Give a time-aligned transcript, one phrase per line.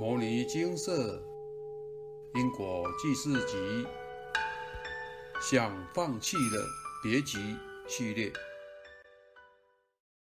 [0.00, 1.22] 摩尼金色
[2.34, 3.86] 因果记事集，
[5.42, 6.66] 想放弃了
[7.02, 7.36] 别急
[7.86, 8.32] 系列。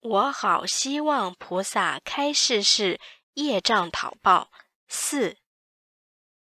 [0.00, 3.00] 我好希望菩萨开示是
[3.32, 4.52] 业障讨报
[4.88, 5.38] 四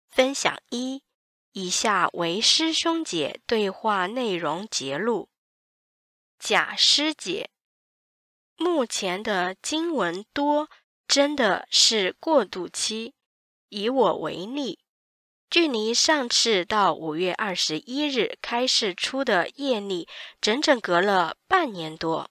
[0.09, 1.04] 分享一，
[1.51, 5.27] 以下为师兄姐对话内容节录。
[6.39, 7.49] 贾师姐，
[8.55, 10.70] 目前的经文多。
[11.09, 13.15] 真的是过渡期。
[13.69, 14.79] 以我为例，
[15.50, 20.07] 距离上次到五月二十一日开始出的业力，
[20.39, 22.29] 整整隔了半年多，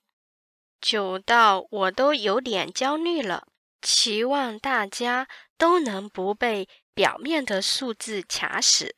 [0.81, 3.49] 久到我都有点焦虑了。
[3.83, 8.95] 期望大家都能不被表面的数字卡死，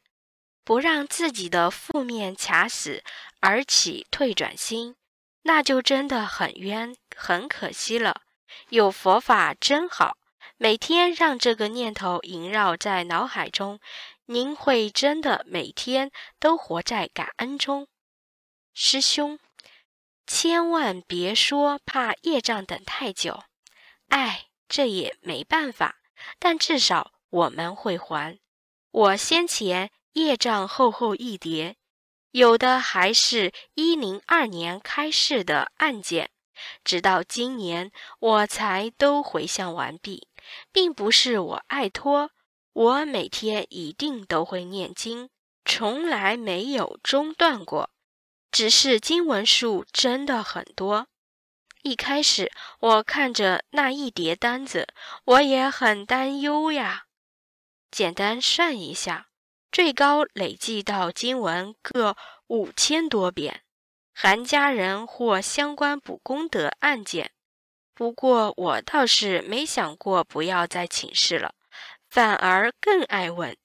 [0.65, 3.03] 不让自己的负面卡死
[3.41, 4.97] 而起退转心，
[5.43, 8.23] 那就真的很冤，很可惜了。
[8.71, 10.17] 有佛法真好，
[10.57, 13.81] 每天让这个念头萦绕在脑海中，
[14.27, 17.89] 您会真的每天都活在感恩中。
[18.73, 19.39] 师兄，
[20.27, 23.43] 千万别说怕业障等太久，
[24.09, 25.97] 哎，这也没办法，
[26.39, 28.39] 但至少我们会还。
[28.93, 31.77] 我先前业障厚厚一叠，
[32.31, 36.31] 有的还是一零二年开市的案件。
[36.85, 40.29] 直到今年，我才都回向完毕，
[40.73, 42.31] 并不是我爱拖，
[42.73, 45.31] 我每天一定都会念经，
[45.65, 47.91] 从来没有中断过。
[48.51, 51.07] 只是经文数真的很多。
[51.83, 54.89] 一开始我看着那一叠单子，
[55.25, 57.05] 我也很担忧呀。
[57.91, 59.29] 简单算一下，
[59.73, 62.17] 最高累计到经文各
[62.49, 63.63] 五千多遍。
[64.13, 67.31] 韩家人或相关补功德案件，
[67.95, 71.55] 不过我倒是没想过不要再请示了，
[72.09, 73.57] 反而更爱问，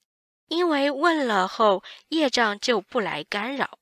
[0.48, 3.78] 因为问了后业障就不来干扰。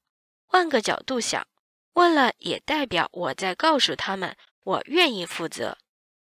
[0.46, 1.46] 换个角度想，
[1.94, 5.78] 问了也代表我在告诉他们，我愿意负责，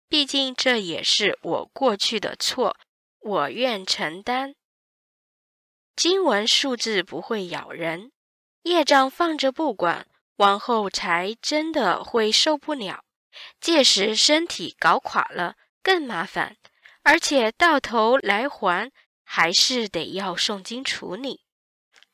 [0.08, 2.78] 毕竟这也是我过去的错，
[3.20, 4.56] 我愿承担。
[5.96, 8.12] 经文数字不会咬人，
[8.64, 10.08] 业障放着不管。
[10.40, 13.04] 往后才真的会受不了，
[13.60, 16.56] 届时身体搞垮了更麻烦，
[17.04, 18.90] 而且到头来还
[19.26, 21.42] 还是得要诵经处理，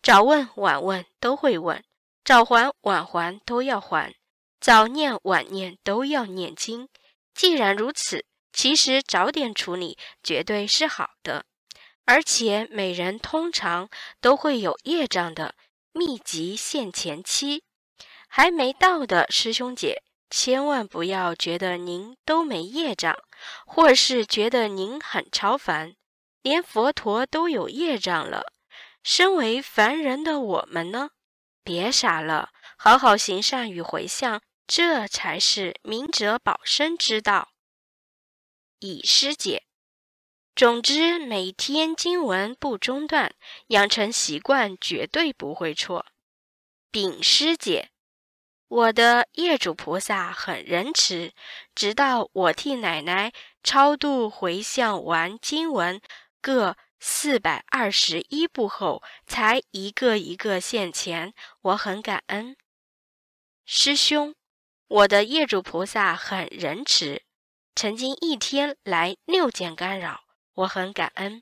[0.02, 1.84] 早问晚问都会问，
[2.24, 4.16] 早还晚还都要还，
[4.60, 6.90] 早念晚念都要念经。
[7.36, 11.46] 既然如此，其实早点处理绝对是好的，
[12.06, 13.88] 而且每人通常
[14.20, 15.54] 都会有业障的
[15.92, 17.65] 密集现前期。
[18.38, 23.18] 还没到的师兄姐，千万不要觉得您都没业障，
[23.66, 25.96] 或是觉得您很超凡，
[26.42, 28.52] 连佛陀都有业障了，
[29.02, 31.12] 身为凡人的我们呢？
[31.64, 37.54] 别傻了，好好行善与回向，这才是明哲保身之道。
[38.80, 39.64] 乙师姐，
[40.54, 43.34] 总之每天经文不中断，
[43.68, 46.08] 养成习惯绝对不会错。
[46.92, 47.92] 丙师姐。
[48.76, 51.32] 我的业主菩萨很仁慈，
[51.74, 53.32] 直到我替奶奶
[53.64, 56.02] 超度回向完经文
[56.42, 62.58] 各四百二十一部后，才一个一个现钱，我很感恩。
[63.66, 64.36] 师兄，
[64.90, 67.22] 我的业主菩萨很仁慈，
[67.76, 71.42] 曾经一天来六件干扰，我很感恩，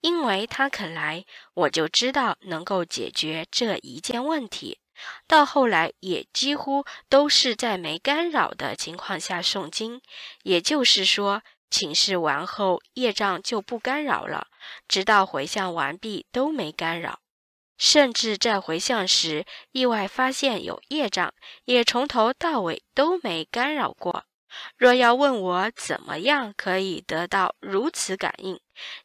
[0.00, 4.79] 因为他肯来，我就知道能够解决这一件问题。
[5.26, 10.00] 到后来也几乎都是在没干扰的情况下诵经，
[10.42, 14.48] 也就是说，请示完后业障就不干扰了，
[14.88, 17.20] 直到回向完毕都没干扰，
[17.78, 21.32] 甚至在回向时意外发现有业障，
[21.64, 24.24] 也从头到尾都没干扰过。
[24.76, 28.58] 若要问我怎么样可以得到如此感应，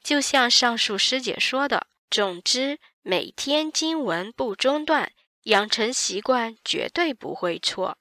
[0.03, 5.11] 就像上述师姐说的，总之每天经文不中断。
[5.45, 7.97] 养成习惯绝对不会错，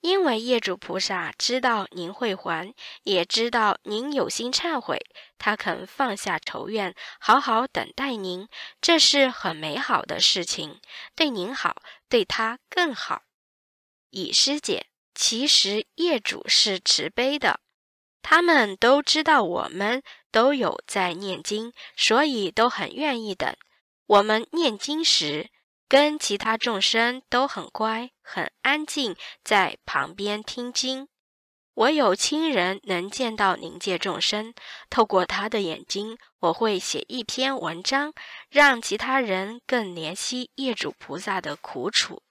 [0.00, 2.74] 因为业主菩萨知道您会还，
[3.04, 4.98] 也知道您有心忏悔，
[5.38, 8.48] 他肯放下仇怨，好好等待您，
[8.80, 10.80] 这是很美好的事情。
[11.14, 11.76] 对您好，
[12.08, 13.22] 对他更好。
[14.10, 17.60] 乙师姐，其实业主是慈悲的，
[18.22, 20.02] 他们都知道我们
[20.32, 23.54] 都有在念经，所以都很愿意等
[24.06, 25.51] 我们念经时。
[25.92, 31.06] 跟其他众生都很乖，很安静，在旁边听经。
[31.74, 34.54] 我有亲人能见到灵界众生，
[34.88, 38.14] 透过他的眼睛，我会写一篇文章，
[38.48, 42.22] 让其他人更怜惜业主菩萨的苦楚。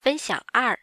[0.00, 0.78] 分享二：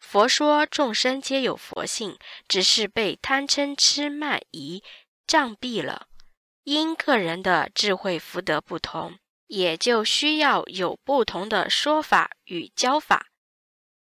[0.00, 4.82] 佛说众生皆有佛性，只是被贪嗔痴慢疑
[5.24, 6.08] 障蔽了。
[6.64, 9.20] 因个人的智慧福德不同，
[9.52, 13.26] 也就需要有不同的说法与教法。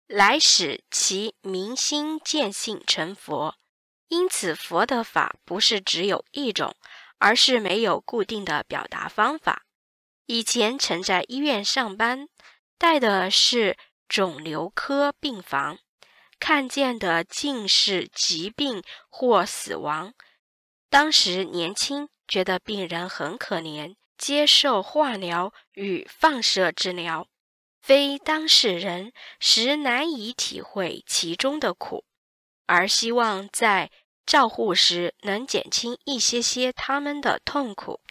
[0.06, 3.56] 来使其明心见性成佛，
[4.10, 6.76] 因此佛的法不是只有一种，
[7.18, 9.64] 而是没有固定的表达方法。
[10.26, 12.28] 以前曾在医院上班，
[12.78, 13.78] 带的是
[14.10, 15.80] 肿瘤科病房，
[16.38, 20.14] 看见的尽是疾病或死亡。
[20.90, 27.28] 当时年轻，觉得病人很可怜，接受化疗与放射治疗。
[27.82, 32.04] 非当事人实难以体会其中的苦，
[32.66, 33.92] 而希望在
[34.26, 38.02] 照护时能减轻一些些他们的痛苦。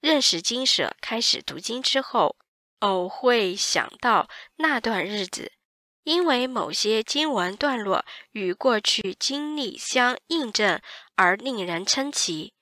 [0.00, 2.36] 认识经舍，开始读经之后，
[2.78, 5.52] 偶会想到那段日子，
[6.04, 10.80] 因为某些经文段落与过去经历相印证
[11.16, 12.54] 而令人称奇。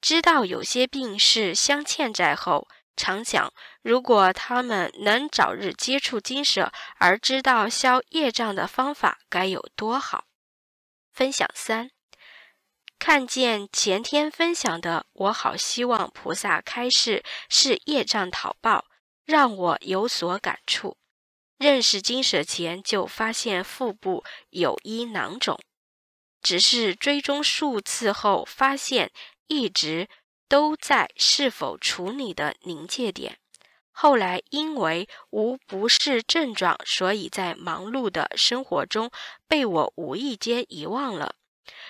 [0.00, 2.68] 知道有些病是镶嵌在后。
[2.98, 3.52] 常想，
[3.82, 10.24] 如果他们能早日接触金舍，而知道消业障的方法，该有多好！
[11.12, 11.90] 分享三，
[12.98, 18.86] 看见前天分享的，我好希望菩萨开示是业障讨报，
[19.26, 20.96] 让我有所感触。
[21.58, 25.60] 认识金舍前就发现腹部有一囊肿，
[26.40, 29.12] 只是追踪数次后发现
[29.48, 30.08] 一直。
[30.48, 33.40] 都在是否处理的临界点。
[33.90, 39.10] 后来因为无不适症状，所以在忙碌的生活中
[39.48, 41.34] 被我无意间遗忘了。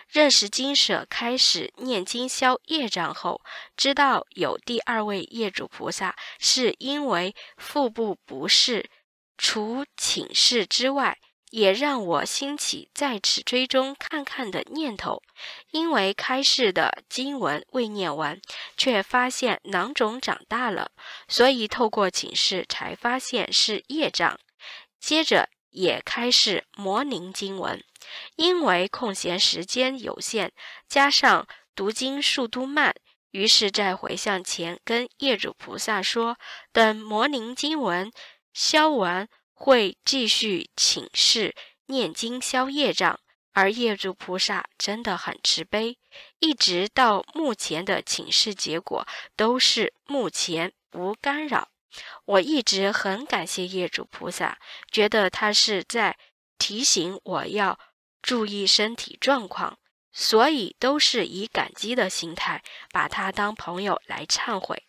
[0.08, 3.42] 认识金舍，开始念经消业障后，
[3.76, 8.88] 知道有第二位业主菩萨，是因为腹部不适，
[9.36, 11.18] 除请示之外。
[11.50, 15.22] 也让我兴起在此追踪看看的念头，
[15.70, 18.40] 因为开示的经文未念完，
[18.76, 20.90] 却发现囊肿长大了，
[21.28, 24.38] 所以透过请示才发现是业障。
[24.98, 27.82] 接着也开始模拟经文，
[28.34, 30.52] 因为空闲时间有限，
[30.88, 31.46] 加上
[31.76, 32.92] 读经速度慢，
[33.30, 36.36] 于是，在回向前跟业主菩萨说，
[36.72, 38.10] 等模拟经文
[38.52, 39.28] 消完。
[39.58, 41.54] 会继续请示
[41.86, 43.18] 念经消业障，
[43.52, 45.98] 而业主菩萨真的很慈悲，
[46.40, 51.68] 一直到目前的请示结果都是目前无干扰。
[52.26, 54.58] 我一直很感谢业主菩萨，
[54.92, 56.18] 觉得他是在
[56.58, 57.78] 提醒我要
[58.20, 59.78] 注意身体状况，
[60.12, 64.85] 所以都是以感激的心态把他当朋友来忏悔。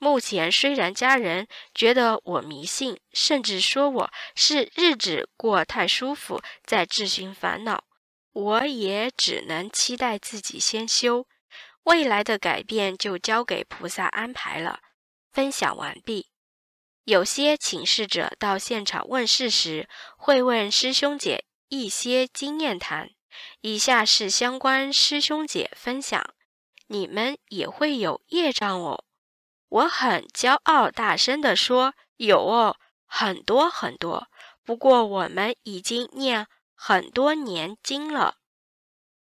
[0.00, 7.84] 目前虽然家人觉得我迷信，甚至说我是日子过太舒服，在自寻烦恼，
[8.32, 11.26] 我也只能期待自己先修，
[11.82, 14.80] 未来的改变就交给菩萨安排了。
[15.32, 16.28] 分享完毕。
[17.04, 23.10] 有些请示者到现场问事时，会问师兄姐一些经验谈，
[23.62, 26.34] 以下是相关师兄姐分享：
[26.86, 29.04] 你们也会有业障哦。
[29.68, 34.28] 我很骄傲，大声地说：“有哦，很多很多。
[34.64, 38.36] 不过我们已经念很多年经了。”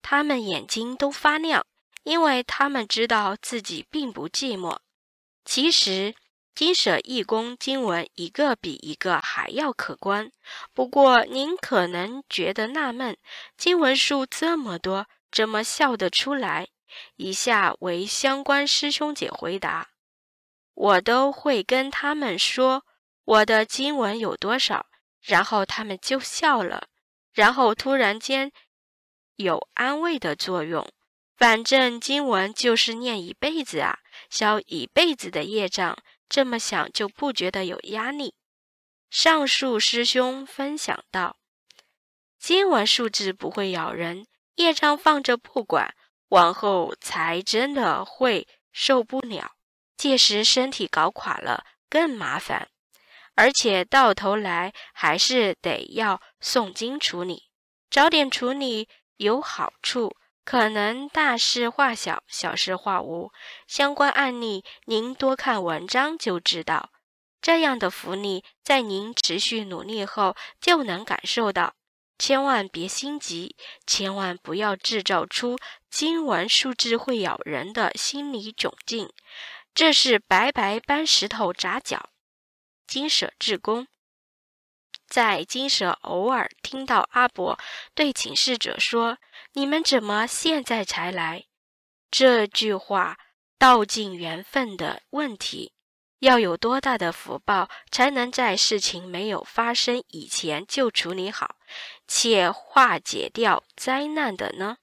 [0.01, 1.65] 他们眼睛都发亮，
[2.03, 4.77] 因为他们知道自己并不寂寞。
[5.45, 6.15] 其实，
[6.53, 10.31] 经舍义工经文一个比一个还要可观。
[10.73, 13.17] 不过您可能觉得纳闷：
[13.57, 16.67] 经文数这么多，怎么笑得出来？
[17.15, 19.89] 以下为相关师兄姐回答。
[20.79, 22.85] 我都会跟他们说
[23.25, 24.85] 我的经文有多少，
[25.21, 26.87] 然后他们就笑了，
[27.33, 28.49] 然后突然间
[29.35, 30.89] 有安慰的作用。
[31.35, 35.97] 反正经文就是念一辈子啊，消一辈子的业障，
[36.29, 38.33] 这么想就不觉得有压力。
[39.09, 41.35] 上述师兄分享道：
[42.39, 45.93] 经文数字不会咬人，业障放着不管，
[46.29, 49.51] 往后才真的会受不了。
[49.99, 52.69] 届时身体搞垮了更麻烦，
[53.35, 57.49] 而且到头来还是得要诵经处理。
[57.91, 58.87] 早点处理
[59.17, 60.15] 有好处，
[60.45, 63.33] 可能大事化小，小事化无。
[63.67, 66.91] 相关案例您多看文章就知道。
[67.41, 71.73] 这样的福利在您持续努力后就能感受到。
[72.17, 75.57] 千万别心急，千万不要制造出
[75.89, 79.09] 经文数字会咬人的心理窘境，
[79.73, 82.09] 这是白白搬石头砸脚。
[82.87, 83.87] 金舍智公
[85.07, 87.57] 在金舍偶尔听到阿伯
[87.93, 89.17] 对请示者说
[89.53, 91.45] ：“你们怎么现在才来？”
[92.11, 93.17] 这句话
[93.57, 95.73] 道尽缘分的问题。
[96.19, 101.55] 要有多大的福报，才能在事情没有发生以前就处理好，
[102.07, 104.79] 且化解掉灾难的呢？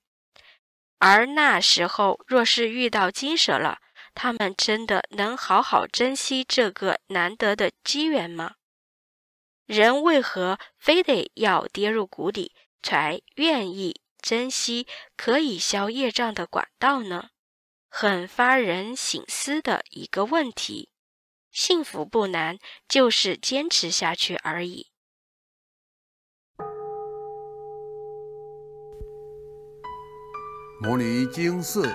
[0.99, 3.81] 而那时候若是遇到金蛇了，
[4.19, 8.55] 他们真的能好好珍惜这个难得的机缘吗？
[9.67, 17.29] 人为何非得要跌入谷底，才愿意珍惜可以消业障的管道呢？
[17.91, 20.89] 很发人省思的一个问题。
[21.51, 22.59] 幸福不难，
[22.89, 24.89] 就是坚持下去而已。
[30.81, 31.95] 摩尼经寺